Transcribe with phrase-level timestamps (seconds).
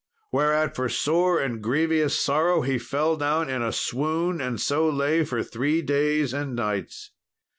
[0.31, 5.23] Whereat, for sore and grievous sorrow, he fell down in a swoon, and so lay
[5.23, 7.11] for three days and nights.